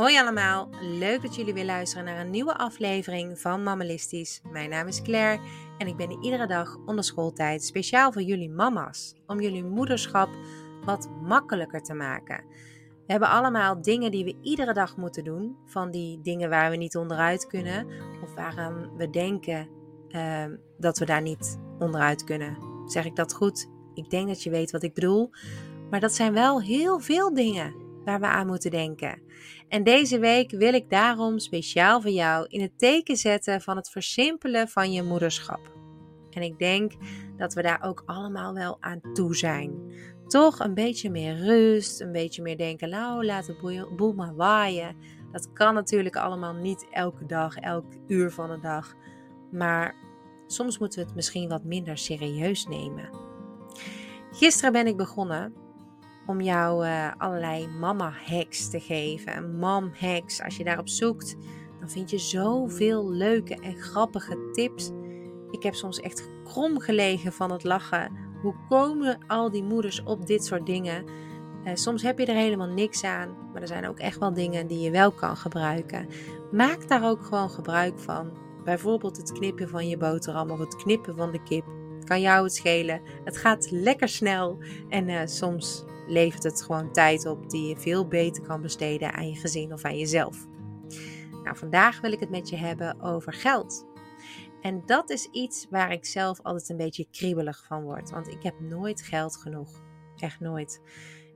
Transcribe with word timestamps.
Hoi 0.00 0.18
allemaal, 0.18 0.68
leuk 0.80 1.22
dat 1.22 1.34
jullie 1.34 1.54
weer 1.54 1.64
luisteren 1.64 2.04
naar 2.04 2.20
een 2.20 2.30
nieuwe 2.30 2.56
aflevering 2.56 3.38
van 3.38 3.62
Mammalistisch. 3.62 4.40
Mijn 4.52 4.70
naam 4.70 4.86
is 4.86 5.02
Claire 5.02 5.42
en 5.78 5.86
ik 5.86 5.96
ben 5.96 6.22
iedere 6.22 6.46
dag 6.46 6.76
onder 6.86 7.04
schooltijd 7.04 7.64
speciaal 7.64 8.12
voor 8.12 8.22
jullie 8.22 8.50
mama's. 8.50 9.14
Om 9.26 9.40
jullie 9.40 9.64
moederschap 9.64 10.28
wat 10.84 11.10
makkelijker 11.22 11.82
te 11.82 11.94
maken. 11.94 12.44
We 12.86 13.12
hebben 13.12 13.28
allemaal 13.28 13.82
dingen 13.82 14.10
die 14.10 14.24
we 14.24 14.36
iedere 14.42 14.72
dag 14.72 14.96
moeten 14.96 15.24
doen. 15.24 15.56
Van 15.66 15.90
die 15.90 16.20
dingen 16.22 16.50
waar 16.50 16.70
we 16.70 16.76
niet 16.76 16.96
onderuit 16.96 17.46
kunnen 17.46 17.86
of 18.22 18.34
waaraan 18.34 18.96
we 18.96 19.10
denken 19.10 19.68
uh, 20.08 20.44
dat 20.78 20.98
we 20.98 21.04
daar 21.04 21.22
niet 21.22 21.58
onderuit 21.78 22.24
kunnen. 22.24 22.56
Zeg 22.86 23.04
ik 23.04 23.16
dat 23.16 23.34
goed? 23.34 23.70
Ik 23.94 24.10
denk 24.10 24.28
dat 24.28 24.42
je 24.42 24.50
weet 24.50 24.70
wat 24.70 24.82
ik 24.82 24.94
bedoel. 24.94 25.30
Maar 25.90 26.00
dat 26.00 26.12
zijn 26.12 26.32
wel 26.32 26.62
heel 26.62 27.00
veel 27.00 27.34
dingen 27.34 27.88
waar 28.10 28.20
we 28.20 28.36
aan 28.36 28.46
moeten 28.46 28.70
denken. 28.70 29.22
En 29.68 29.84
deze 29.84 30.18
week 30.18 30.50
wil 30.50 30.74
ik 30.74 30.90
daarom 30.90 31.38
speciaal 31.38 32.00
voor 32.00 32.10
jou 32.10 32.46
in 32.48 32.60
het 32.60 32.78
teken 32.78 33.16
zetten 33.16 33.60
van 33.60 33.76
het 33.76 33.90
versimpelen 33.90 34.68
van 34.68 34.92
je 34.92 35.02
moederschap. 35.02 35.60
En 36.30 36.42
ik 36.42 36.58
denk 36.58 36.92
dat 37.36 37.54
we 37.54 37.62
daar 37.62 37.82
ook 37.82 38.02
allemaal 38.06 38.54
wel 38.54 38.76
aan 38.80 39.00
toe 39.12 39.36
zijn. 39.36 39.92
Toch 40.26 40.58
een 40.58 40.74
beetje 40.74 41.10
meer 41.10 41.36
rust, 41.36 42.00
een 42.00 42.12
beetje 42.12 42.42
meer 42.42 42.56
denken, 42.56 42.88
nou 42.88 43.24
laat 43.24 43.46
de 43.46 43.86
boel 43.96 44.12
maar 44.12 44.34
waaien. 44.34 44.96
Dat 45.32 45.52
kan 45.52 45.74
natuurlijk 45.74 46.16
allemaal 46.16 46.54
niet 46.54 46.86
elke 46.90 47.26
dag, 47.26 47.56
elk 47.56 47.84
uur 48.06 48.30
van 48.30 48.50
de 48.50 48.60
dag. 48.60 48.94
Maar 49.50 49.94
soms 50.46 50.78
moeten 50.78 50.98
we 50.98 51.04
het 51.04 51.14
misschien 51.14 51.48
wat 51.48 51.64
minder 51.64 51.98
serieus 51.98 52.66
nemen. 52.66 53.10
Gisteren 54.30 54.72
ben 54.72 54.86
ik 54.86 54.96
begonnen 54.96 55.54
om 56.26 56.40
jou 56.40 56.86
uh, 56.86 57.12
allerlei 57.16 57.68
mama-hacks 57.68 58.70
te 58.70 58.80
geven. 58.80 59.58
Mom-hacks. 59.58 60.42
Als 60.42 60.56
je 60.56 60.64
daarop 60.64 60.88
zoekt, 60.88 61.36
dan 61.80 61.90
vind 61.90 62.10
je 62.10 62.18
zoveel 62.18 63.10
leuke 63.10 63.54
en 63.54 63.76
grappige 63.76 64.50
tips. 64.52 64.90
Ik 65.50 65.62
heb 65.62 65.74
soms 65.74 66.00
echt 66.00 66.28
krom 66.44 66.80
gelegen 66.80 67.32
van 67.32 67.52
het 67.52 67.64
lachen. 67.64 68.12
Hoe 68.42 68.54
komen 68.68 69.18
al 69.26 69.50
die 69.50 69.64
moeders 69.64 70.02
op 70.02 70.26
dit 70.26 70.44
soort 70.44 70.66
dingen? 70.66 71.04
Uh, 71.64 71.70
soms 71.74 72.02
heb 72.02 72.18
je 72.18 72.26
er 72.26 72.34
helemaal 72.34 72.68
niks 72.68 73.04
aan, 73.04 73.36
maar 73.52 73.62
er 73.62 73.68
zijn 73.68 73.88
ook 73.88 73.98
echt 73.98 74.18
wel 74.18 74.34
dingen 74.34 74.66
die 74.66 74.80
je 74.80 74.90
wel 74.90 75.12
kan 75.12 75.36
gebruiken. 75.36 76.06
Maak 76.52 76.88
daar 76.88 77.08
ook 77.08 77.24
gewoon 77.24 77.50
gebruik 77.50 77.98
van. 77.98 78.30
Bijvoorbeeld 78.64 79.16
het 79.16 79.32
knippen 79.32 79.68
van 79.68 79.88
je 79.88 79.96
boterham 79.96 80.50
of 80.50 80.58
het 80.58 80.76
knippen 80.76 81.16
van 81.16 81.30
de 81.30 81.42
kip. 81.42 81.79
Kan 82.10 82.20
jou 82.20 82.44
het 82.44 82.54
schelen. 82.54 83.00
Het 83.24 83.36
gaat 83.36 83.70
lekker 83.70 84.08
snel 84.08 84.58
en 84.88 85.08
uh, 85.08 85.20
soms 85.24 85.84
levert 86.06 86.42
het 86.42 86.62
gewoon 86.62 86.92
tijd 86.92 87.26
op 87.26 87.50
die 87.50 87.68
je 87.68 87.76
veel 87.76 88.08
beter 88.08 88.42
kan 88.42 88.62
besteden 88.62 89.12
aan 89.12 89.28
je 89.28 89.36
gezin 89.36 89.72
of 89.72 89.84
aan 89.84 89.98
jezelf. 89.98 90.46
Nou, 91.44 91.56
vandaag 91.56 92.00
wil 92.00 92.12
ik 92.12 92.20
het 92.20 92.30
met 92.30 92.48
je 92.48 92.56
hebben 92.56 93.00
over 93.00 93.32
geld. 93.32 93.86
En 94.62 94.82
dat 94.86 95.10
is 95.10 95.28
iets 95.32 95.66
waar 95.70 95.92
ik 95.92 96.04
zelf 96.04 96.40
altijd 96.42 96.68
een 96.68 96.76
beetje 96.76 97.06
kriebelig 97.10 97.64
van 97.66 97.82
word, 97.82 98.10
want 98.10 98.28
ik 98.28 98.42
heb 98.42 98.60
nooit 98.60 99.02
geld 99.02 99.36
genoeg. 99.36 99.82
Echt 100.16 100.40
nooit. 100.40 100.80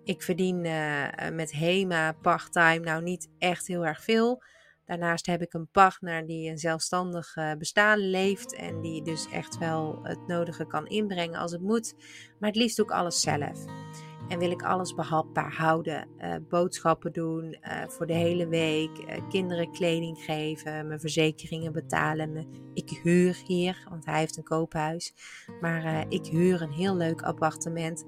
Ik 0.04 0.22
verdien 0.22 0.64
uh, 0.64 1.06
met 1.32 1.52
HEMA 1.52 2.12
part-time 2.12 2.78
nou 2.78 3.02
niet 3.02 3.28
echt 3.38 3.66
heel 3.66 3.86
erg 3.86 4.02
veel. 4.02 4.42
Daarnaast 4.86 5.26
heb 5.26 5.42
ik 5.42 5.54
een 5.54 5.68
partner 5.68 6.26
die 6.26 6.50
een 6.50 6.58
zelfstandig 6.58 7.36
uh, 7.36 7.52
bestaan 7.58 7.98
leeft 7.98 8.54
en 8.54 8.80
die 8.80 9.02
dus 9.02 9.28
echt 9.30 9.58
wel 9.58 9.98
het 10.02 10.26
nodige 10.26 10.66
kan 10.66 10.86
inbrengen 10.86 11.38
als 11.38 11.52
het 11.52 11.60
moet. 11.60 11.94
Maar 12.38 12.48
het 12.48 12.58
liefst 12.58 12.76
doe 12.76 12.86
ik 12.86 12.92
alles 12.92 13.20
zelf. 13.20 13.64
En 14.28 14.38
wil 14.38 14.50
ik 14.50 14.62
alles 14.62 14.94
behapbaar 14.94 15.54
houden. 15.54 16.08
Uh, 16.18 16.34
boodschappen 16.48 17.12
doen 17.12 17.58
uh, 17.60 17.88
voor 17.88 18.06
de 18.06 18.12
hele 18.12 18.48
week. 18.48 19.22
Kinderen 19.28 19.72
kleding 19.72 20.18
geven. 20.18 20.86
Mijn 20.86 21.00
verzekeringen 21.00 21.72
betalen. 21.72 22.46
Ik 22.74 23.00
huur 23.02 23.42
hier, 23.46 23.86
want 23.90 24.04
hij 24.04 24.18
heeft 24.18 24.36
een 24.36 24.44
koophuis. 24.44 25.14
Maar 25.60 26.04
ik 26.08 26.26
huur 26.26 26.62
een 26.62 26.72
heel 26.72 26.96
leuk 26.96 27.22
appartement. 27.22 28.04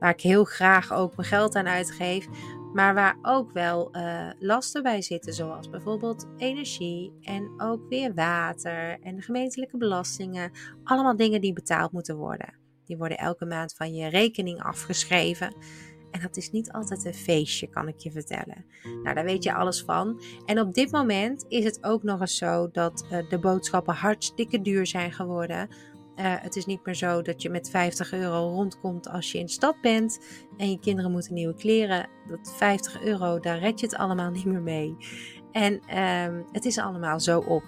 Waar 0.00 0.10
ik 0.10 0.20
heel 0.20 0.44
graag 0.44 0.92
ook 0.92 1.16
mijn 1.16 1.28
geld 1.28 1.54
aan 1.54 1.68
uitgeef. 1.68 2.26
Maar 2.72 2.94
waar 2.94 3.18
ook 3.22 3.52
wel 3.52 3.90
lasten 4.38 4.82
bij 4.82 5.02
zitten. 5.02 5.32
Zoals 5.32 5.70
bijvoorbeeld 5.70 6.26
energie. 6.36 7.12
En 7.22 7.50
ook 7.56 7.88
weer 7.88 8.14
water. 8.14 9.00
En 9.00 9.22
gemeentelijke 9.22 9.76
belastingen. 9.76 10.50
Allemaal 10.84 11.16
dingen 11.16 11.40
die 11.40 11.52
betaald 11.52 11.92
moeten 11.92 12.16
worden. 12.16 12.54
Die 12.84 12.96
worden 12.96 13.18
elke 13.18 13.44
maand 13.44 13.74
van 13.74 13.94
je 13.94 14.08
rekening 14.08 14.62
afgeschreven. 14.62 15.54
En 16.10 16.20
dat 16.20 16.36
is 16.36 16.50
niet 16.50 16.72
altijd 16.72 17.04
een 17.04 17.14
feestje, 17.14 17.66
kan 17.68 17.88
ik 17.88 17.98
je 17.98 18.10
vertellen. 18.10 18.64
Nou, 19.02 19.14
daar 19.14 19.24
weet 19.24 19.42
je 19.42 19.54
alles 19.54 19.82
van. 19.82 20.20
En 20.46 20.60
op 20.60 20.74
dit 20.74 20.90
moment 20.90 21.44
is 21.48 21.64
het 21.64 21.84
ook 21.84 22.02
nog 22.02 22.20
eens 22.20 22.36
zo 22.36 22.70
dat 22.70 23.06
uh, 23.12 23.28
de 23.28 23.38
boodschappen 23.38 23.94
hartstikke 23.94 24.60
duur 24.60 24.86
zijn 24.86 25.12
geworden. 25.12 25.68
Uh, 26.20 26.34
het 26.40 26.56
is 26.56 26.66
niet 26.66 26.84
meer 26.84 26.94
zo 26.94 27.22
dat 27.22 27.42
je 27.42 27.50
met 27.50 27.70
50 27.70 28.12
euro 28.12 28.48
rondkomt 28.48 29.08
als 29.08 29.32
je 29.32 29.38
in 29.38 29.46
de 29.46 29.52
stad 29.52 29.80
bent 29.80 30.20
en 30.56 30.70
je 30.70 30.78
kinderen 30.78 31.10
moeten 31.10 31.34
nieuwe 31.34 31.54
kleren. 31.54 32.08
Dat 32.28 32.54
50 32.56 33.02
euro, 33.02 33.38
daar 33.38 33.58
red 33.58 33.80
je 33.80 33.86
het 33.86 33.96
allemaal 33.96 34.30
niet 34.40 34.44
meer 34.44 34.62
mee. 34.62 34.96
En 35.52 35.80
uh, 35.90 36.40
het 36.52 36.64
is 36.64 36.78
allemaal 36.78 37.20
zo 37.20 37.38
op. 37.38 37.62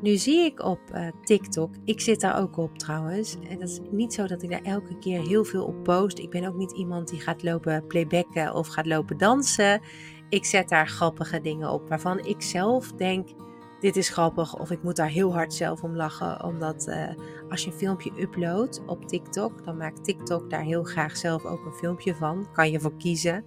Nu 0.00 0.16
zie 0.16 0.44
ik 0.44 0.62
op 0.62 0.80
uh, 0.94 1.08
TikTok, 1.22 1.74
ik 1.84 2.00
zit 2.00 2.20
daar 2.20 2.40
ook 2.40 2.56
op 2.56 2.78
trouwens. 2.78 3.36
En 3.48 3.58
dat 3.58 3.68
is 3.68 3.80
niet 3.90 4.14
zo 4.14 4.26
dat 4.26 4.42
ik 4.42 4.50
daar 4.50 4.62
elke 4.62 4.98
keer 4.98 5.20
heel 5.20 5.44
veel 5.44 5.64
op 5.64 5.82
post. 5.82 6.18
Ik 6.18 6.30
ben 6.30 6.46
ook 6.46 6.56
niet 6.56 6.72
iemand 6.72 7.08
die 7.08 7.20
gaat 7.20 7.42
lopen 7.42 7.86
playbacken 7.86 8.54
of 8.54 8.68
gaat 8.68 8.86
lopen 8.86 9.18
dansen. 9.18 9.80
Ik 10.28 10.44
zet 10.44 10.68
daar 10.68 10.88
grappige 10.88 11.40
dingen 11.40 11.70
op 11.70 11.88
waarvan 11.88 12.18
ik 12.18 12.42
zelf 12.42 12.92
denk, 12.92 13.28
dit 13.80 13.96
is 13.96 14.08
grappig. 14.08 14.58
Of 14.58 14.70
ik 14.70 14.82
moet 14.82 14.96
daar 14.96 15.08
heel 15.08 15.32
hard 15.32 15.54
zelf 15.54 15.82
om 15.82 15.96
lachen. 15.96 16.44
Omdat 16.44 16.88
uh, 16.88 17.08
als 17.48 17.64
je 17.64 17.70
een 17.70 17.76
filmpje 17.76 18.12
uploadt 18.18 18.82
op 18.86 19.08
TikTok, 19.08 19.64
dan 19.64 19.76
maakt 19.76 20.04
TikTok 20.04 20.50
daar 20.50 20.62
heel 20.62 20.82
graag 20.82 21.16
zelf 21.16 21.44
ook 21.44 21.64
een 21.64 21.72
filmpje 21.74 22.14
van. 22.14 22.46
Kan 22.52 22.70
je 22.70 22.80
voor 22.80 22.96
kiezen. 22.96 23.44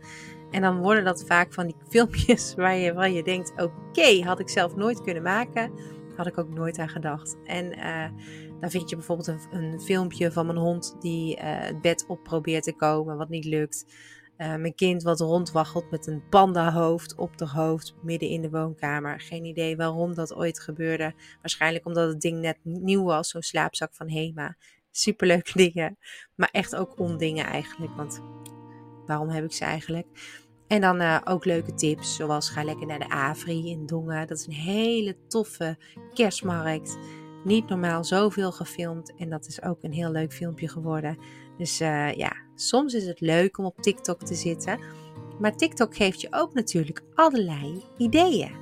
En 0.52 0.62
dan 0.62 0.78
worden 0.78 1.04
dat 1.04 1.26
vaak 1.28 1.54
van 1.54 1.66
die 1.66 1.76
filmpjes 1.90 2.56
waar 2.56 2.76
je, 2.76 2.94
waar 2.94 3.10
je 3.10 3.24
denkt, 3.24 3.54
oké, 3.58 4.24
had 4.24 4.40
ik 4.40 4.50
zelf 4.50 4.76
nooit 4.76 5.02
kunnen 5.02 5.24
maken 5.24 5.72
had 6.16 6.28
ik 6.28 6.38
ook 6.38 6.50
nooit 6.50 6.78
aan 6.78 6.90
gedacht. 6.90 7.38
En 7.44 7.78
uh, 7.78 8.06
dan 8.60 8.70
vind 8.70 8.90
je 8.90 8.96
bijvoorbeeld 8.96 9.48
een, 9.52 9.82
filmpje 9.82 10.32
van 10.32 10.46
mijn 10.46 10.58
hond 10.58 10.96
die 11.00 11.38
uh, 11.38 11.42
het 11.44 11.82
bed 11.82 12.06
op 12.08 12.24
probeert 12.24 12.64
te 12.64 12.76
komen, 12.76 13.18
wat 13.18 13.30
niet 13.30 13.46
lukt. 13.46 13.86
Uh, 14.44 14.56
mijn 14.56 14.76
kind 14.76 15.04
wat 15.04 15.20
rondwaggelt 15.20 15.92
met 15.92 16.08
een 16.08 16.24
panda-hoofd 16.30 17.16
op 17.16 17.38
de 17.38 17.48
hoofd 17.48 17.96
midden 18.02 18.30
in 18.30 18.42
de 18.42 18.50
woonkamer. 18.50 19.20
Geen 19.20 19.46
idee 19.46 19.76
waarom 19.76 20.14
dat 20.14 20.36
ooit 20.36 20.60
gebeurde. 20.60 21.14
Waarschijnlijk 21.42 21.86
omdat 21.86 22.08
het 22.08 22.22
ding 22.22 22.40
net 22.40 22.58
nieuw 22.64 23.04
was, 23.04 23.30
zo'n 23.30 23.42
slaapzak 23.42 23.96
van 23.96 24.08
Hema. 24.10 24.56
Superleuke 24.92 25.52
dingen, 25.72 25.98
maar 26.36 26.50
echt 26.52 26.76
ook 26.76 27.00
ondingen 27.00 27.46
eigenlijk. 27.46 27.96
Want 27.96 28.22
waarom 29.06 29.30
heb 29.30 29.44
ik 29.44 29.52
ze 29.52 29.64
eigenlijk? 29.64 30.08
En 30.68 30.82
dan 30.82 31.02
uh, 31.02 31.20
ook 31.24 31.46
leuke 31.46 31.74
tips, 31.74 32.16
zoals 32.16 32.50
ga 32.50 32.64
lekker 32.64 32.88
naar 32.88 33.00
de 33.00 33.10
Avri 33.10 33.70
in 33.70 33.86
Dongen. 33.86 34.28
Dat 34.28 34.38
is 34.38 34.48
een 34.48 34.54
hele 34.54 35.18
toffe 35.28 35.78
kerstmarkt. 36.14 36.98
Niet 37.44 37.70
normaal 37.70 38.04
zoveel 38.04 38.52
gefilmd 38.52 39.16
en 39.16 39.30
dat 39.30 39.48
is 39.48 39.62
ook 39.62 39.78
een 39.82 39.94
heel 39.94 40.12
leuk 40.12 40.34
filmpje 40.34 40.70
geworden. 40.70 41.18
Dus 41.58 41.82
uh, 41.82 42.14
ja, 42.14 42.43
soms 42.56 42.94
is 42.94 43.08
het 43.08 43.20
leuk 43.20 43.58
om 43.58 43.66
op 43.66 43.82
TikTok 43.82 44.24
te 44.24 44.36
zitten. 44.36 44.80
Maar 45.40 45.56
TikTok 45.56 45.96
geeft 45.96 46.22
je 46.22 46.28
ook 46.32 46.54
natuurlijk 46.54 47.02
allerlei 47.14 47.84
ideeën. 47.98 48.62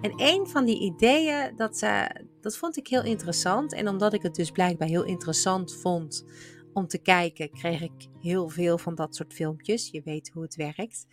En 0.00 0.12
een 0.16 0.46
van 0.46 0.64
die 0.64 0.80
ideeën, 0.80 1.56
dat, 1.56 1.82
uh, 1.82 2.04
dat 2.40 2.56
vond 2.56 2.76
ik 2.76 2.88
heel 2.88 3.04
interessant. 3.04 3.72
En 3.72 3.88
omdat 3.88 4.12
ik 4.12 4.22
het 4.22 4.34
dus 4.34 4.50
blijkbaar 4.50 4.88
heel 4.88 5.04
interessant 5.04 5.74
vond 5.74 6.24
om 6.72 6.86
te 6.86 6.98
kijken, 6.98 7.50
kreeg 7.50 7.80
ik 7.80 8.08
heel 8.20 8.48
veel 8.48 8.78
van 8.78 8.94
dat 8.94 9.16
soort 9.16 9.34
filmpjes. 9.34 9.88
Je 9.90 10.02
weet 10.04 10.30
hoe 10.32 10.42
het 10.42 10.56
werkt. 10.56 11.06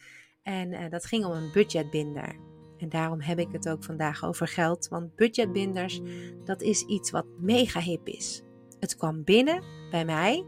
En 0.43 0.71
uh, 0.71 0.89
dat 0.89 1.05
ging 1.05 1.25
om 1.25 1.31
een 1.31 1.51
budgetbinder. 1.53 2.35
En 2.77 2.89
daarom 2.89 3.21
heb 3.21 3.39
ik 3.39 3.51
het 3.51 3.69
ook 3.69 3.83
vandaag 3.83 4.25
over 4.25 4.47
geld. 4.47 4.87
Want 4.87 5.15
budgetbinders, 5.15 6.01
dat 6.43 6.61
is 6.61 6.81
iets 6.81 7.11
wat 7.11 7.25
mega 7.39 7.79
hip 7.79 8.07
is. 8.07 8.41
Het 8.79 8.95
kwam 8.95 9.23
binnen 9.23 9.63
bij 9.91 10.05
mij. 10.05 10.45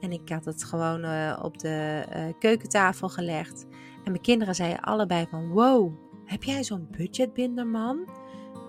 En 0.00 0.12
ik 0.12 0.28
had 0.28 0.44
het 0.44 0.64
gewoon 0.64 1.04
uh, 1.04 1.38
op 1.42 1.58
de 1.58 2.04
uh, 2.16 2.24
keukentafel 2.38 3.08
gelegd. 3.08 3.66
En 4.04 4.10
mijn 4.10 4.20
kinderen 4.20 4.54
zeiden 4.54 4.80
allebei 4.80 5.26
van... 5.30 5.48
Wow, 5.48 5.92
heb 6.24 6.42
jij 6.42 6.64
zo'n 6.64 6.88
budgetbinder, 6.90 7.66
man? 7.66 8.08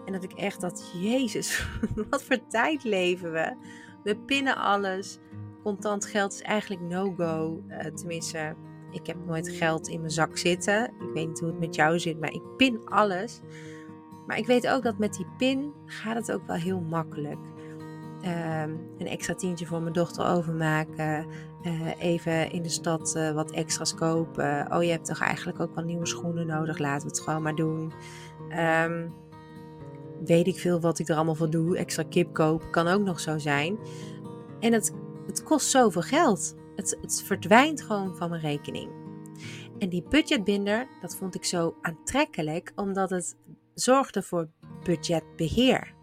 En 0.06 0.13
dat 0.13 0.24
ik 0.24 0.33
echt 0.33 0.62
dat... 0.62 0.92
Jezus, 0.94 1.68
wat 2.10 2.24
voor 2.24 2.48
tijd 2.48 2.83
leven 2.83 3.31
we? 3.31 3.56
We 4.04 4.18
pinnen 4.18 4.56
alles. 4.56 5.19
Contant 5.63 6.06
geld 6.06 6.33
is 6.33 6.42
eigenlijk 6.42 6.81
no-go. 6.81 7.63
tenminste 7.95 8.56
ik 8.92 9.07
heb 9.07 9.18
nooit 9.25 9.50
geld 9.50 9.88
in 9.88 10.00
mijn 10.00 10.12
zak 10.12 10.38
zitten. 10.38 10.83
Ik 10.83 11.13
weet 11.13 11.28
niet 11.28 11.39
hoe 11.39 11.50
het 11.50 11.60
met 11.60 11.75
jou 11.75 12.00
zit, 12.00 12.19
maar 12.19 12.31
ik 12.31 12.56
pin 12.57 12.86
alles. 12.86 13.42
Maar 14.28 14.38
ik 14.38 14.45
weet 14.45 14.68
ook 14.68 14.83
dat 14.83 14.98
met 14.98 15.13
die 15.13 15.28
pin 15.38 15.74
gaat 15.86 16.16
het 16.16 16.31
ook 16.31 16.48
wel 16.48 16.56
heel 16.56 16.81
makkelijk. 16.81 17.39
Ehm, 18.21 18.69
een 18.97 19.07
extra 19.07 19.35
tientje 19.35 19.65
voor 19.65 19.81
mijn 19.81 19.94
dochter 19.94 20.25
overmaken. 20.25 21.25
Uh, 21.62 21.89
even 22.00 22.51
in 22.51 22.63
de 22.63 22.69
stad 22.69 23.13
uh, 23.18 23.31
wat 23.31 23.51
extra's 23.51 23.95
kopen. 23.95 24.73
Oh, 24.73 24.83
je 24.83 24.91
hebt 24.91 25.06
toch 25.06 25.21
eigenlijk 25.21 25.59
ook 25.59 25.75
wel 25.75 25.83
nieuwe 25.83 26.07
schoenen 26.07 26.47
nodig. 26.47 26.77
Laten 26.77 27.07
we 27.07 27.13
het 27.13 27.21
gewoon 27.21 27.41
maar 27.41 27.56
doen. 27.56 27.94
Um, 28.83 29.13
weet 30.25 30.47
ik 30.47 30.59
veel 30.59 30.79
wat 30.79 31.00
ik 31.00 31.07
er 31.07 31.15
allemaal 31.15 31.35
voor 31.35 31.50
doe. 31.50 31.77
Extra 31.77 32.03
kip 32.03 32.33
kopen 32.33 32.69
kan 32.69 32.88
ook 32.88 33.01
nog 33.01 33.19
zo 33.19 33.38
zijn. 33.38 33.77
En 34.59 34.73
het, 34.73 34.94
het 35.25 35.44
kost 35.44 35.69
zoveel 35.69 36.01
geld. 36.01 36.56
Het, 36.75 36.97
het 37.01 37.23
verdwijnt 37.25 37.81
gewoon 37.81 38.18
van 38.18 38.29
mijn 38.29 38.41
rekening. 38.41 38.89
En 39.77 39.89
die 39.89 40.03
budgetbinder, 40.09 40.88
dat 41.01 41.15
vond 41.15 41.35
ik 41.35 41.45
zo 41.45 41.75
aantrekkelijk, 41.81 42.71
omdat 42.75 43.09
het 43.09 43.35
zorgde 43.73 44.21
voor 44.23 44.47
budgetbeheer. 44.83 45.94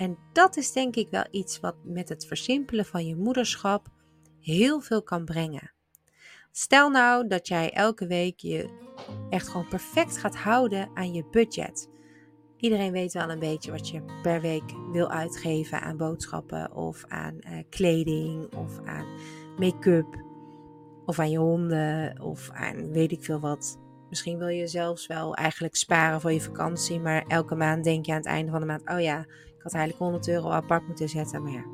En 0.00 0.18
dat 0.32 0.56
is 0.56 0.72
denk 0.72 0.96
ik 0.96 1.10
wel 1.10 1.24
iets 1.30 1.60
wat 1.60 1.74
met 1.84 2.08
het 2.08 2.26
versimpelen 2.26 2.84
van 2.84 3.06
je 3.06 3.16
moederschap 3.16 3.88
heel 4.40 4.80
veel 4.80 5.02
kan 5.02 5.24
brengen. 5.24 5.72
Stel 6.50 6.90
nou 6.90 7.26
dat 7.26 7.48
jij 7.48 7.70
elke 7.70 8.06
week 8.06 8.38
je 8.38 8.68
echt 9.30 9.48
gewoon 9.48 9.68
perfect 9.68 10.18
gaat 10.18 10.36
houden 10.36 10.90
aan 10.94 11.12
je 11.12 11.24
budget. 11.30 11.88
Iedereen 12.56 12.92
weet 12.92 13.12
wel 13.12 13.30
een 13.30 13.38
beetje 13.38 13.70
wat 13.70 13.88
je 13.88 14.20
per 14.22 14.40
week 14.40 14.72
wil 14.92 15.10
uitgeven 15.10 15.80
aan 15.80 15.96
boodschappen 15.96 16.72
of 16.72 17.04
aan 17.08 17.38
uh, 17.40 17.58
kleding 17.70 18.54
of 18.54 18.80
aan 18.84 19.06
make-up 19.58 20.24
of 21.06 21.18
aan 21.18 21.30
je 21.30 21.38
honden 21.38 22.20
of 22.20 22.50
aan 22.50 22.92
weet 22.92 23.12
ik 23.12 23.24
veel 23.24 23.40
wat. 23.40 23.78
Misschien 24.08 24.38
wil 24.38 24.48
je 24.48 24.66
zelfs 24.66 25.06
wel 25.06 25.34
eigenlijk 25.34 25.76
sparen 25.76 26.20
voor 26.20 26.32
je 26.32 26.40
vakantie, 26.40 27.00
maar 27.00 27.24
elke 27.26 27.54
maand 27.54 27.84
denk 27.84 28.06
je 28.06 28.12
aan 28.12 28.18
het 28.18 28.26
einde 28.26 28.50
van 28.50 28.60
de 28.60 28.66
maand: 28.66 28.88
oh 28.88 29.00
ja, 29.00 29.26
ik 29.60 29.66
had 29.66 29.74
eigenlijk 29.74 30.02
100 30.02 30.28
euro 30.28 30.48
apart 30.48 30.86
moeten 30.86 31.08
zetten, 31.08 31.42
maar 31.42 31.52
ja, 31.52 31.64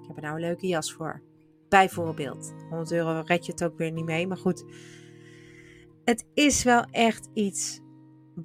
ik 0.00 0.06
heb 0.06 0.16
er 0.16 0.22
nou 0.22 0.34
een 0.34 0.40
leuke 0.40 0.66
jas 0.66 0.92
voor. 0.92 1.22
Bijvoorbeeld. 1.68 2.54
100 2.68 2.92
euro 2.92 3.22
red 3.26 3.46
je 3.46 3.52
het 3.52 3.64
ook 3.64 3.78
weer 3.78 3.90
niet 3.90 4.04
mee, 4.04 4.26
maar 4.26 4.36
goed. 4.36 4.64
Het 6.04 6.24
is 6.34 6.62
wel 6.62 6.84
echt 6.90 7.28
iets 7.32 7.80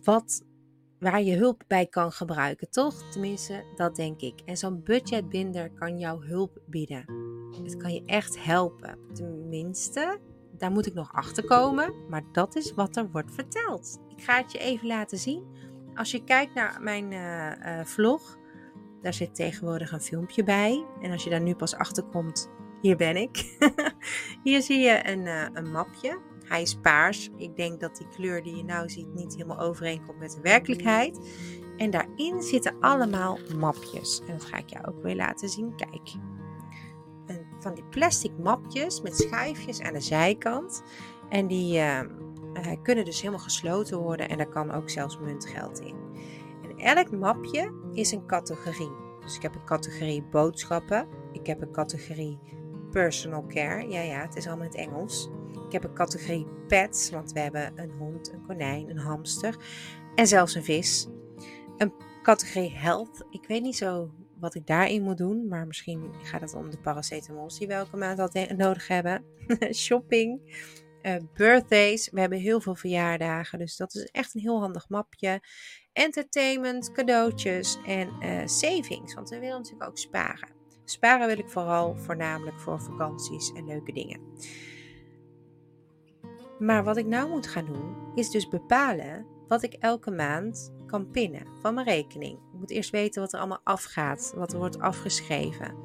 wat 0.04 0.44
waar 1.00 1.22
je 1.22 1.36
hulp 1.36 1.64
bij 1.68 1.86
kan 1.86 2.12
gebruiken, 2.12 2.70
toch? 2.70 3.10
Tenminste, 3.12 3.64
dat 3.76 3.96
denk 3.96 4.22
ik. 4.22 4.42
En 4.46 4.58
zo'n 4.58 4.84
budgetbinder 4.84 5.72
kan 5.72 6.00
jou 6.00 6.26
hulp 6.26 6.62
bieden. 6.66 7.06
Het 7.64 7.78
kan 7.78 7.94
je 7.94 8.04
echt 8.06 8.44
helpen. 8.44 8.98
Tenminste, 9.14 10.20
daar 10.58 10.72
moet 10.72 10.86
ik 10.86 10.94
nog 10.94 11.14
achter 11.14 11.46
komen, 11.46 11.94
maar 12.08 12.24
dat 12.32 12.56
is 12.56 12.74
wat 12.74 12.96
er 12.96 13.12
wordt 13.12 13.34
verteld. 13.34 14.00
Ik 14.16 14.24
ga 14.24 14.38
het 14.38 14.52
je 14.52 14.58
even 14.58 14.88
laten 14.88 15.18
zien. 15.18 15.44
Als 15.96 16.12
je 16.12 16.24
kijkt 16.24 16.54
naar 16.54 16.82
mijn 16.82 17.12
uh, 17.12 17.78
uh, 17.80 17.86
vlog, 17.86 18.39
daar 19.02 19.14
zit 19.14 19.36
tegenwoordig 19.36 19.92
een 19.92 20.02
filmpje 20.02 20.44
bij. 20.44 20.86
En 21.02 21.12
als 21.12 21.24
je 21.24 21.30
daar 21.30 21.42
nu 21.42 21.56
pas 21.56 21.76
achter 21.76 22.04
komt, 22.04 22.50
hier 22.82 22.98
ben 22.98 23.16
ik. 23.16 23.58
hier 24.44 24.62
zie 24.62 24.80
je 24.80 25.10
een, 25.10 25.26
uh, 25.26 25.46
een 25.54 25.72
mapje. 25.72 26.20
Hij 26.44 26.62
is 26.62 26.76
paars. 26.76 27.30
Ik 27.38 27.56
denk 27.56 27.80
dat 27.80 27.98
die 27.98 28.08
kleur 28.08 28.44
die 28.44 28.56
je 28.56 28.64
nou 28.64 28.90
ziet 28.90 29.14
niet 29.14 29.34
helemaal 29.34 29.60
overeenkomt 29.60 30.20
met 30.20 30.32
de 30.32 30.42
werkelijkheid. 30.42 31.20
En 31.78 31.90
daarin 31.90 32.42
zitten 32.42 32.76
allemaal 32.80 33.38
mapjes. 33.58 34.22
En 34.28 34.38
dat 34.38 34.46
ga 34.46 34.58
ik 34.58 34.70
jou 34.70 34.86
ook 34.86 35.04
weer 35.04 35.16
laten 35.16 35.50
zien. 35.50 35.76
Kijk. 35.76 36.10
Van 37.60 37.74
die 37.74 37.84
plastic 37.84 38.32
mapjes 38.38 39.02
met 39.02 39.18
schijfjes 39.18 39.82
aan 39.82 39.94
de 39.94 40.02
zijkant. 40.02 40.84
En 41.30 41.48
die 41.48 41.78
uh, 41.78 42.02
uh, 42.54 42.82
kunnen 42.84 43.06
dus 43.06 43.20
helemaal 43.20 43.44
gesloten 43.44 43.98
worden. 43.98 44.30
En 44.30 44.38
daar 44.38 44.50
kan 44.50 44.72
ook 44.72 44.90
zelfs 44.90 45.20
muntgeld 45.20 45.80
in. 45.80 45.96
Elk 46.80 47.12
mapje 47.12 47.74
is 47.94 48.12
een 48.12 48.26
categorie. 48.26 48.92
Dus 49.20 49.36
ik 49.36 49.42
heb 49.42 49.56
een 49.56 49.66
categorie 49.66 50.24
boodschappen. 50.24 51.08
Ik 51.32 51.48
heb 51.48 51.62
een 51.62 51.72
categorie 51.72 52.40
personal 52.92 53.46
care. 53.48 53.90
Ja, 53.90 54.02
ja, 54.02 54.22
het 54.22 54.36
is 54.36 54.48
allemaal 54.48 54.66
in 54.66 54.72
het 54.72 54.80
Engels. 54.80 55.30
Ik 55.66 55.72
heb 55.72 55.84
een 55.84 55.94
categorie 55.94 56.48
pets, 56.68 57.10
want 57.10 57.32
we 57.32 57.40
hebben 57.40 57.72
een 57.76 57.92
hond, 57.92 58.34
een 58.34 58.46
konijn, 58.46 58.90
een 58.90 58.98
hamster 58.98 59.56
en 60.16 60.28
zelfs 60.28 60.56
een 60.56 60.64
vis. 60.64 61.08
Een 61.78 61.94
categorie 62.24 62.72
health. 62.72 63.26
Ik 63.30 63.48
weet 63.48 63.62
niet 63.62 63.78
zo 63.78 64.12
wat 64.40 64.56
ik 64.56 64.68
daarin 64.68 65.04
moet 65.04 65.18
doen, 65.18 65.48
maar 65.48 65.68
misschien 65.68 66.14
gaat 66.24 66.42
het 66.42 66.54
om 66.54 66.70
de 66.70 66.80
paracetamols 66.80 67.58
die 67.58 67.68
we 67.68 67.74
elke 67.74 67.98
maand 67.98 68.20
altijd 68.20 68.58
nodig 68.58 68.88
hebben. 68.88 69.24
Shopping, 69.74 70.42
uh, 71.02 71.16
birthdays. 71.34 72.10
We 72.10 72.20
hebben 72.20 72.40
heel 72.40 72.62
veel 72.62 72.76
verjaardagen, 72.76 73.60
dus 73.60 73.78
dat 73.78 73.96
is 73.96 74.06
echt 74.06 74.36
een 74.36 74.42
heel 74.42 74.60
handig 74.60 74.90
mapje. 74.90 75.42
Entertainment, 75.94 76.92
cadeautjes 76.92 77.78
en 77.86 78.10
uh, 78.20 78.42
savings, 78.46 79.14
want 79.14 79.30
we 79.30 79.40
willen 79.40 79.58
natuurlijk 79.58 79.90
ook 79.90 79.98
sparen. 79.98 80.50
Sparen 80.86 81.28
wil 81.28 81.38
ik 81.38 81.50
vooral 81.50 81.96
voornamelijk 81.96 82.60
voor 82.60 82.82
vakanties 82.82 83.52
en 83.52 83.66
leuke 83.66 83.92
dingen. 83.92 84.22
Maar 86.60 86.84
wat 86.84 86.98
ik 86.98 87.06
nou 87.06 87.30
moet 87.30 87.48
gaan 87.48 87.66
doen, 87.66 87.96
is 88.16 88.30
dus 88.30 88.48
bepalen 88.48 89.26
wat 89.48 89.64
ik 89.64 89.74
elke 89.74 90.12
maand 90.12 90.74
kan 90.86 91.12
pinnen 91.12 91.48
van 91.62 91.74
mijn 91.74 91.88
rekening. 91.88 92.38
Ik 92.38 92.60
moet 92.60 92.72
eerst 92.72 92.90
weten 92.90 93.22
wat 93.22 93.34
er 93.34 93.40
allemaal 93.40 93.62
afgaat, 93.64 94.34
wat 94.36 94.54
er 94.54 94.58
wordt 94.58 94.80
afgeschreven. 94.80 95.76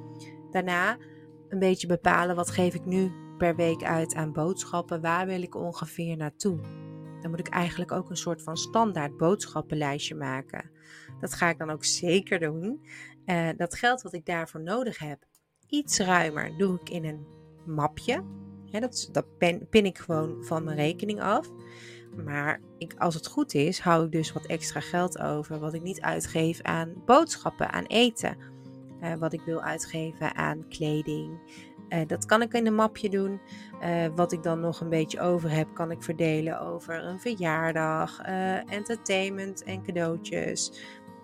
Daarna 0.51 0.97
een 1.49 1.59
beetje 1.59 1.87
bepalen 1.87 2.37
wat 2.37 2.51
geef 2.51 2.75
ik 2.75 2.85
nu 2.85 3.13
per 3.39 3.57
week 3.57 3.83
uit 3.83 4.15
aan 4.15 4.33
boodschappen, 4.33 5.01
waar 5.01 5.27
wil 5.27 5.43
ik 5.43 5.55
ongeveer 5.55 6.17
naartoe. 6.17 6.84
Dan 7.25 7.33
moet 7.33 7.47
ik 7.47 7.53
eigenlijk 7.55 7.93
ook 7.93 8.11
een 8.11 8.17
soort 8.17 8.43
van 8.43 8.57
standaard 8.57 9.17
boodschappenlijstje 9.17 10.15
maken. 10.15 10.71
Dat 11.21 11.35
ga 11.35 11.49
ik 11.49 11.59
dan 11.59 11.71
ook 11.71 11.85
zeker 11.85 12.39
doen. 12.39 12.87
Uh, 13.27 13.49
dat 13.57 13.75
geld 13.75 14.03
wat 14.03 14.13
ik 14.13 14.27
daarvoor 14.27 14.61
nodig 14.61 14.99
heb, 14.99 15.25
iets 15.69 15.99
ruimer, 15.99 16.59
doe 16.59 16.81
ik 16.81 16.91
in 16.91 17.05
een 17.05 17.27
mapje 17.67 18.25
dat, 18.81 19.09
dat 19.13 19.39
pin, 19.71 19.87
ik 19.87 19.99
gewoon 19.99 20.45
van 20.45 20.65
mijn 20.65 20.77
rekening 20.77 21.21
af. 21.21 21.49
Maar 22.25 22.61
ik, 22.79 22.95
als 22.99 23.15
het 23.15 23.27
goed 23.27 23.55
is, 23.55 23.79
hou 23.79 24.05
ik 24.05 24.13
dus 24.13 24.33
wat 24.33 24.47
extra 24.47 24.81
geld 24.81 25.19
over. 25.19 25.59
Wat 25.59 25.75
ik 25.75 25.83
niet 25.83 26.01
uitgeef 26.01 26.63
aan 26.63 27.03
boodschappen, 27.05 27.73
aan 27.73 27.87
eten. 27.87 28.37
Uh, 29.03 29.15
wat 29.15 29.33
ik 29.33 29.41
wil 29.41 29.63
uitgeven 29.63 30.35
aan 30.35 30.69
kleding. 30.69 31.39
Uh, 31.89 31.99
dat 32.07 32.25
kan 32.25 32.43
ik 32.43 32.53
in 32.53 32.67
een 32.67 32.75
mapje 32.75 33.09
doen. 33.09 33.41
Uh, 33.83 34.07
wat 34.15 34.33
ik 34.33 34.43
dan 34.43 34.61
nog 34.61 34.81
een 34.81 34.89
beetje 34.89 35.21
over 35.21 35.51
heb, 35.51 35.69
kan 35.75 35.91
ik 35.91 36.03
verdelen 36.03 36.61
over 36.61 37.05
een 37.05 37.21
verjaardag, 37.21 38.21
entertainment 38.67 39.63
en 39.63 39.83
cadeautjes. 39.83 40.73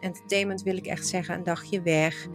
Entertainment 0.01 0.63
wil 0.63 0.77
ik 0.77 0.87
echt 0.87 1.07
zeggen 1.07 1.35
een 1.35 1.45
dagje 1.45 1.83
weg. 1.83 2.29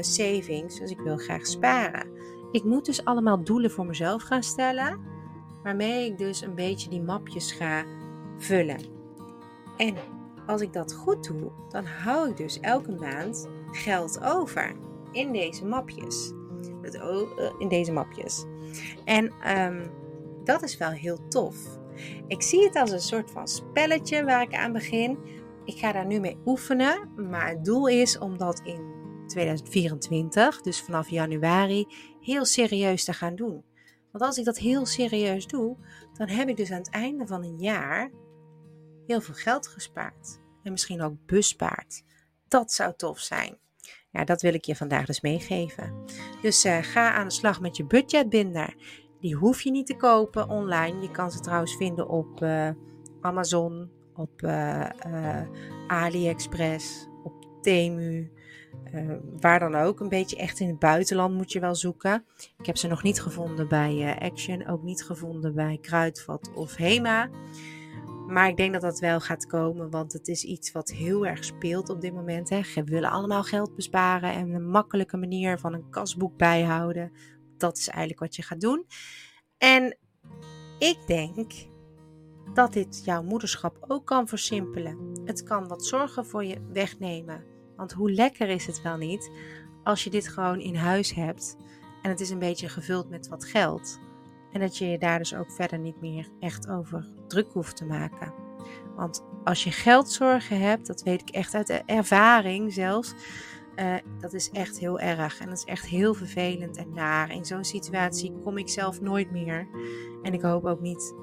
savings, 0.00 0.78
dus 0.78 0.90
ik 0.90 1.00
wil 1.00 1.16
graag 1.16 1.46
sparen. 1.46 2.06
Ik 2.52 2.64
moet 2.64 2.84
dus 2.84 3.04
allemaal 3.04 3.44
doelen 3.44 3.70
voor 3.70 3.86
mezelf 3.86 4.22
gaan 4.22 4.42
stellen, 4.42 5.00
waarmee 5.62 6.06
ik 6.06 6.18
dus 6.18 6.40
een 6.40 6.54
beetje 6.54 6.90
die 6.90 7.02
mapjes 7.02 7.52
ga 7.52 7.84
vullen. 8.38 8.80
En 9.76 9.94
als 10.46 10.60
ik 10.60 10.72
dat 10.72 10.94
goed 10.94 11.26
doe, 11.26 11.50
dan 11.68 11.84
hou 11.84 12.30
ik 12.30 12.36
dus 12.36 12.60
elke 12.60 12.92
maand 12.92 13.48
geld 13.70 14.24
over 14.24 14.76
in 15.12 15.32
deze 15.32 15.66
mapjes. 15.66 16.32
Eh, 16.94 17.52
in 17.58 17.68
deze 17.68 17.92
mapjes. 17.92 18.44
En 19.04 19.32
um, 19.58 19.90
dat 20.44 20.62
is 20.62 20.76
wel 20.76 20.90
heel 20.90 21.28
tof. 21.28 21.56
Ik 22.26 22.42
zie 22.42 22.64
het 22.64 22.76
als 22.76 22.90
een 22.90 23.00
soort 23.00 23.30
van 23.30 23.48
spelletje 23.48 24.24
waar 24.24 24.42
ik 24.42 24.54
aan 24.54 24.72
begin. 24.72 25.18
Ik 25.64 25.78
ga 25.78 25.92
daar 25.92 26.06
nu 26.06 26.20
mee 26.20 26.38
oefenen, 26.46 27.10
maar 27.28 27.48
het 27.48 27.64
doel 27.64 27.88
is 27.88 28.18
om 28.18 28.38
dat 28.38 28.60
in 28.64 28.96
2024, 29.26 30.60
dus 30.60 30.80
vanaf 30.80 31.08
januari, 31.08 31.86
heel 32.20 32.44
serieus 32.44 33.04
te 33.04 33.12
gaan 33.12 33.36
doen. 33.36 33.64
Want 34.12 34.24
als 34.24 34.38
ik 34.38 34.44
dat 34.44 34.58
heel 34.58 34.86
serieus 34.86 35.46
doe, 35.46 35.76
dan 36.12 36.28
heb 36.28 36.48
ik 36.48 36.56
dus 36.56 36.70
aan 36.70 36.78
het 36.78 36.90
einde 36.90 37.26
van 37.26 37.44
een 37.44 37.58
jaar 37.58 38.10
heel 39.06 39.20
veel 39.20 39.34
geld 39.34 39.68
gespaard. 39.68 40.40
En 40.62 40.70
misschien 40.72 41.02
ook 41.02 41.26
bespaard. 41.26 42.02
Dat 42.48 42.72
zou 42.72 42.92
tof 42.96 43.18
zijn. 43.18 43.58
Dat 44.24 44.42
wil 44.42 44.54
ik 44.54 44.64
je 44.64 44.76
vandaag 44.76 45.06
dus 45.06 45.20
meegeven. 45.20 45.92
Dus 46.42 46.64
uh, 46.64 46.78
ga 46.80 47.12
aan 47.12 47.28
de 47.28 47.34
slag 47.34 47.60
met 47.60 47.76
je 47.76 47.84
budgetbinder. 47.84 48.74
Die 49.20 49.34
hoef 49.34 49.60
je 49.60 49.70
niet 49.70 49.86
te 49.86 49.96
kopen 49.96 50.48
online. 50.48 51.00
Je 51.00 51.10
kan 51.10 51.30
ze 51.30 51.40
trouwens 51.40 51.76
vinden 51.76 52.08
op 52.08 52.42
uh, 52.42 52.70
Amazon, 53.20 53.90
op 54.14 54.42
uh, 54.42 54.86
AliExpress, 55.86 57.08
op 57.24 57.62
Temu. 57.62 58.30
Waar 59.40 59.58
dan 59.58 59.74
ook, 59.74 60.00
een 60.00 60.08
beetje 60.08 60.36
echt 60.36 60.60
in 60.60 60.68
het 60.68 60.78
buitenland 60.78 61.34
moet 61.34 61.52
je 61.52 61.60
wel 61.60 61.74
zoeken. 61.74 62.24
Ik 62.58 62.66
heb 62.66 62.76
ze 62.76 62.88
nog 62.88 63.02
niet 63.02 63.20
gevonden 63.22 63.68
bij 63.68 64.16
Action, 64.18 64.66
ook 64.66 64.82
niet 64.82 65.04
gevonden 65.04 65.54
bij 65.54 65.78
Kruidvat 65.80 66.50
of 66.54 66.76
Hema. 66.76 67.28
Maar 68.28 68.48
ik 68.48 68.56
denk 68.56 68.72
dat 68.72 68.82
dat 68.82 68.98
wel 68.98 69.20
gaat 69.20 69.46
komen, 69.46 69.90
want 69.90 70.12
het 70.12 70.28
is 70.28 70.44
iets 70.44 70.72
wat 70.72 70.90
heel 70.90 71.26
erg 71.26 71.44
speelt 71.44 71.88
op 71.88 72.00
dit 72.00 72.14
moment. 72.14 72.48
Hè. 72.48 72.60
We 72.74 72.84
willen 72.84 73.10
allemaal 73.10 73.42
geld 73.42 73.74
besparen 73.74 74.32
en 74.32 74.54
een 74.54 74.68
makkelijke 74.68 75.16
manier 75.16 75.58
van 75.58 75.72
een 75.72 75.90
kasboek 75.90 76.36
bijhouden. 76.36 77.12
Dat 77.56 77.78
is 77.78 77.88
eigenlijk 77.88 78.20
wat 78.20 78.36
je 78.36 78.42
gaat 78.42 78.60
doen. 78.60 78.86
En 79.58 79.98
ik 80.78 80.98
denk 81.06 81.52
dat 82.54 82.72
dit 82.72 83.04
jouw 83.04 83.22
moederschap 83.22 83.84
ook 83.88 84.06
kan 84.06 84.28
versimpelen. 84.28 85.20
Het 85.24 85.42
kan 85.42 85.68
wat 85.68 85.84
zorgen 85.84 86.26
voor 86.26 86.44
je 86.44 86.66
wegnemen 86.72 87.56
want 87.78 87.92
hoe 87.92 88.12
lekker 88.12 88.48
is 88.48 88.66
het 88.66 88.82
wel 88.82 88.96
niet 88.96 89.30
als 89.84 90.04
je 90.04 90.10
dit 90.10 90.28
gewoon 90.28 90.60
in 90.60 90.74
huis 90.74 91.14
hebt 91.14 91.56
en 92.02 92.10
het 92.10 92.20
is 92.20 92.30
een 92.30 92.38
beetje 92.38 92.68
gevuld 92.68 93.08
met 93.08 93.28
wat 93.28 93.44
geld. 93.44 93.98
En 94.52 94.60
dat 94.60 94.78
je 94.78 94.86
je 94.86 94.98
daar 94.98 95.18
dus 95.18 95.34
ook 95.34 95.52
verder 95.52 95.78
niet 95.78 96.00
meer 96.00 96.28
echt 96.40 96.68
over 96.68 97.06
druk 97.26 97.52
hoeft 97.52 97.76
te 97.76 97.84
maken. 97.84 98.32
Want 98.96 99.24
als 99.44 99.64
je 99.64 99.70
geldzorgen 99.70 100.60
hebt, 100.60 100.86
dat 100.86 101.02
weet 101.02 101.20
ik 101.20 101.28
echt 101.28 101.54
uit 101.54 101.82
ervaring 101.86 102.72
zelfs, 102.72 103.14
uh, 103.76 103.94
dat 104.20 104.32
is 104.32 104.50
echt 104.50 104.78
heel 104.78 105.00
erg. 105.00 105.40
En 105.40 105.48
dat 105.48 105.58
is 105.58 105.64
echt 105.64 105.86
heel 105.86 106.14
vervelend 106.14 106.76
en 106.76 106.92
naar. 106.92 107.30
In 107.30 107.44
zo'n 107.44 107.64
situatie 107.64 108.40
kom 108.44 108.58
ik 108.58 108.68
zelf 108.68 109.00
nooit 109.00 109.30
meer. 109.30 109.68
En 110.22 110.32
ik 110.32 110.42
hoop 110.42 110.64
ook 110.64 110.80
niet 110.80 111.14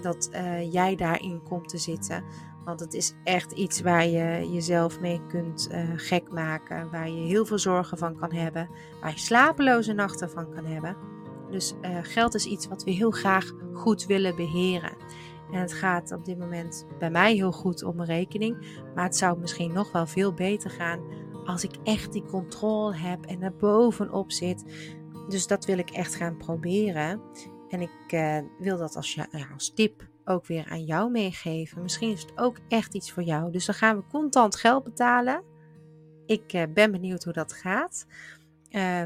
dat 0.00 0.30
uh, 0.32 0.72
jij 0.72 0.96
daarin 0.96 1.42
komt 1.42 1.68
te 1.68 1.78
zitten. 1.78 2.24
Want 2.64 2.80
het 2.80 2.94
is 2.94 3.14
echt 3.24 3.52
iets 3.52 3.80
waar 3.80 4.06
je 4.06 4.52
jezelf 4.52 5.00
mee 5.00 5.20
kunt 5.28 5.68
uh, 5.70 5.90
gek 5.96 6.30
maken. 6.30 6.90
Waar 6.90 7.08
je 7.08 7.26
heel 7.26 7.46
veel 7.46 7.58
zorgen 7.58 7.98
van 7.98 8.16
kan 8.16 8.32
hebben. 8.32 8.70
Waar 9.00 9.10
je 9.10 9.18
slapeloze 9.18 9.92
nachten 9.92 10.30
van 10.30 10.50
kan 10.50 10.64
hebben. 10.64 10.96
Dus 11.54 11.74
geld 12.02 12.34
is 12.34 12.46
iets 12.46 12.66
wat 12.66 12.84
we 12.84 12.90
heel 12.90 13.10
graag 13.10 13.52
goed 13.72 14.06
willen 14.06 14.36
beheren. 14.36 14.92
En 15.52 15.60
het 15.60 15.72
gaat 15.72 16.12
op 16.12 16.24
dit 16.24 16.38
moment 16.38 16.86
bij 16.98 17.10
mij 17.10 17.34
heel 17.34 17.52
goed 17.52 17.84
op 17.84 17.94
mijn 17.94 18.08
rekening. 18.08 18.82
Maar 18.94 19.04
het 19.04 19.16
zou 19.16 19.38
misschien 19.38 19.72
nog 19.72 19.92
wel 19.92 20.06
veel 20.06 20.32
beter 20.32 20.70
gaan 20.70 21.00
als 21.44 21.64
ik 21.64 21.76
echt 21.84 22.12
die 22.12 22.24
controle 22.24 22.96
heb 22.96 23.24
en 23.24 23.42
er 23.42 23.56
bovenop 23.56 24.32
zit. 24.32 24.64
Dus 25.28 25.46
dat 25.46 25.64
wil 25.64 25.78
ik 25.78 25.90
echt 25.90 26.14
gaan 26.14 26.36
proberen. 26.36 27.20
En 27.68 27.80
ik 27.80 28.12
uh, 28.14 28.38
wil 28.58 28.78
dat 28.78 28.96
als, 28.96 29.18
als 29.52 29.74
tip 29.74 30.08
ook 30.24 30.46
weer 30.46 30.66
aan 30.68 30.84
jou 30.84 31.10
meegeven. 31.10 31.82
Misschien 31.82 32.10
is 32.10 32.22
het 32.22 32.38
ook 32.38 32.56
echt 32.68 32.94
iets 32.94 33.12
voor 33.12 33.22
jou. 33.22 33.52
Dus 33.52 33.66
dan 33.66 33.74
gaan 33.74 33.96
we 33.96 34.02
contant 34.10 34.56
geld 34.56 34.84
betalen. 34.84 35.42
Ik 36.26 36.52
uh, 36.52 36.62
ben 36.74 36.92
benieuwd 36.92 37.24
hoe 37.24 37.32
dat 37.32 37.52
gaat. 37.52 38.06
Uh, 38.70 39.02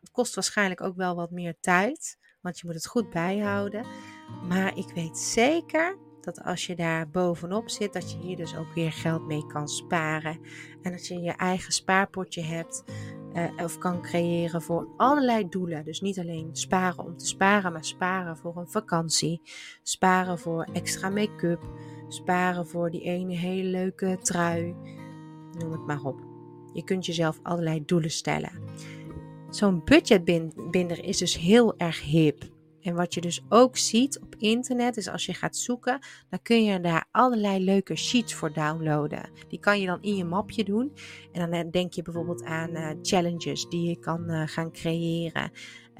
het 0.00 0.10
kost 0.10 0.34
waarschijnlijk 0.34 0.80
ook 0.80 0.96
wel 0.96 1.14
wat 1.14 1.30
meer 1.30 1.56
tijd, 1.60 2.18
want 2.40 2.58
je 2.58 2.66
moet 2.66 2.74
het 2.74 2.86
goed 2.86 3.10
bijhouden. 3.10 3.86
Maar 4.48 4.76
ik 4.76 4.90
weet 4.94 5.18
zeker 5.18 5.98
dat 6.20 6.42
als 6.42 6.66
je 6.66 6.76
daar 6.76 7.10
bovenop 7.10 7.70
zit, 7.70 7.92
dat 7.92 8.12
je 8.12 8.18
hier 8.18 8.36
dus 8.36 8.56
ook 8.56 8.74
weer 8.74 8.92
geld 8.92 9.26
mee 9.26 9.46
kan 9.46 9.68
sparen. 9.68 10.40
En 10.82 10.92
dat 10.92 11.06
je 11.06 11.20
je 11.20 11.32
eigen 11.32 11.72
spaarpotje 11.72 12.42
hebt 12.42 12.84
uh, 13.32 13.64
of 13.64 13.78
kan 13.78 14.02
creëren 14.02 14.62
voor 14.62 14.88
allerlei 14.96 15.48
doelen. 15.48 15.84
Dus 15.84 16.00
niet 16.00 16.18
alleen 16.18 16.48
sparen 16.52 17.04
om 17.04 17.16
te 17.16 17.26
sparen, 17.26 17.72
maar 17.72 17.84
sparen 17.84 18.36
voor 18.36 18.56
een 18.56 18.70
vakantie. 18.70 19.42
Sparen 19.82 20.38
voor 20.38 20.68
extra 20.72 21.08
make-up. 21.08 21.62
Sparen 22.08 22.66
voor 22.66 22.90
die 22.90 23.02
ene 23.02 23.34
hele 23.34 23.68
leuke 23.68 24.18
trui. 24.22 24.74
Noem 25.58 25.72
het 25.72 25.86
maar 25.86 26.02
op. 26.02 26.20
Je 26.72 26.84
kunt 26.84 27.06
jezelf 27.06 27.38
allerlei 27.42 27.84
doelen 27.84 28.10
stellen. 28.10 28.52
Zo'n 29.50 29.84
budgetbinder 29.84 31.04
is 31.04 31.18
dus 31.18 31.36
heel 31.36 31.74
erg 31.76 32.02
hip. 32.02 32.48
En 32.80 32.94
wat 32.94 33.14
je 33.14 33.20
dus 33.20 33.44
ook 33.48 33.76
ziet 33.76 34.20
op 34.20 34.34
internet 34.38 34.96
is 34.96 35.08
als 35.08 35.26
je 35.26 35.34
gaat 35.34 35.56
zoeken, 35.56 35.98
dan 36.28 36.42
kun 36.42 36.64
je 36.64 36.80
daar 36.80 37.08
allerlei 37.10 37.64
leuke 37.64 37.96
sheets 37.96 38.34
voor 38.34 38.52
downloaden. 38.52 39.30
Die 39.48 39.60
kan 39.60 39.80
je 39.80 39.86
dan 39.86 40.02
in 40.02 40.16
je 40.16 40.24
mapje 40.24 40.64
doen. 40.64 40.92
En 41.32 41.40
dan 41.40 41.60
eh, 41.60 41.70
denk 41.70 41.92
je 41.92 42.02
bijvoorbeeld 42.02 42.44
aan 42.44 42.70
uh, 42.70 42.90
challenges 43.02 43.68
die 43.68 43.88
je 43.88 43.98
kan 43.98 44.30
uh, 44.30 44.42
gaan 44.46 44.72
creëren. 44.72 45.50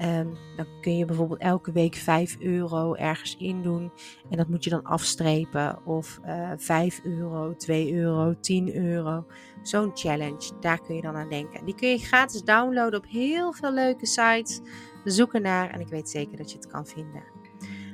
Um, 0.03 0.37
dan 0.55 0.65
kun 0.81 0.97
je 0.97 1.05
bijvoorbeeld 1.05 1.39
elke 1.39 1.71
week 1.71 1.95
5 1.95 2.37
euro 2.39 2.93
ergens 2.93 3.37
in 3.37 3.61
doen. 3.61 3.91
En 4.29 4.37
dat 4.37 4.47
moet 4.47 4.63
je 4.63 4.69
dan 4.69 4.83
afstrepen. 4.83 5.85
Of 5.85 6.19
uh, 6.25 6.51
5 6.57 6.99
euro, 7.03 7.55
2 7.55 7.93
euro, 7.93 8.35
10 8.39 8.75
euro. 8.75 9.25
Zo'n 9.61 9.91
challenge, 9.93 10.51
daar 10.59 10.81
kun 10.81 10.95
je 10.95 11.01
dan 11.01 11.15
aan 11.15 11.29
denken. 11.29 11.65
Die 11.65 11.75
kun 11.75 11.89
je 11.89 11.97
gratis 11.97 12.43
downloaden 12.43 12.99
op 12.99 13.05
heel 13.07 13.53
veel 13.53 13.73
leuke 13.73 14.05
sites. 14.05 14.61
Zoek 15.03 15.33
ernaar 15.33 15.69
en 15.69 15.79
ik 15.79 15.87
weet 15.87 16.09
zeker 16.09 16.37
dat 16.37 16.51
je 16.51 16.57
het 16.57 16.67
kan 16.67 16.85
vinden. 16.85 17.23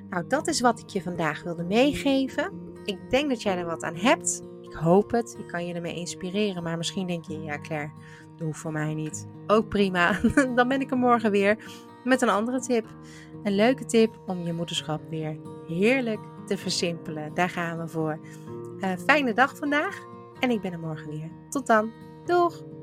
Nou, 0.10 0.28
dat 0.28 0.48
is 0.48 0.62
wat 0.62 0.80
ik 0.80 0.90
je 0.90 1.02
vandaag 1.02 1.44
wilde 1.44 1.64
meegeven. 1.64 2.52
Ik 2.84 3.10
denk 3.10 3.30
dat 3.30 3.42
jij 3.42 3.58
er 3.58 3.66
wat 3.66 3.84
aan 3.84 3.96
hebt. 3.96 4.44
Ik 4.62 4.74
hoop 4.74 5.12
het. 5.12 5.36
Ik 5.40 5.48
kan 5.48 5.66
je 5.66 5.74
ermee 5.74 5.96
inspireren. 5.96 6.64
Maar 6.64 6.78
misschien 6.78 7.08
denk 7.08 7.26
je, 7.26 7.42
ja 7.42 7.60
Claire, 7.60 7.92
dat 8.36 8.48
hoeft 8.48 8.60
voor 8.60 8.72
mij 8.72 8.94
niet. 8.94 9.28
Ook 9.48 9.70
prima. 9.70 10.20
Dan 10.56 10.68
ben 10.68 10.82
ik 10.82 10.92
er 10.92 10.98
morgen 10.98 11.32
weer 11.32 11.58
met 12.08 12.22
een 12.22 12.30
andere 12.30 12.60
tip. 12.60 12.86
Een 13.44 13.56
leuke 13.56 13.86
tip 13.86 14.20
om 14.26 14.44
je 14.44 14.54
moederschap 14.54 15.02
weer 15.10 15.38
heerlijk 15.68 16.20
te 16.46 16.58
versimpelen. 16.58 17.34
Daar 17.34 17.50
gaan 17.50 17.78
we 17.78 17.88
voor. 17.88 18.20
Uh, 18.80 18.92
fijne 19.06 19.34
dag 19.34 19.56
vandaag. 19.56 20.06
En 20.40 20.50
ik 20.50 20.62
ben 20.62 20.72
er 20.72 20.80
morgen 20.80 21.10
weer. 21.10 21.32
Tot 21.50 21.68
dan. 21.68 21.92
Doeg! 22.26 22.77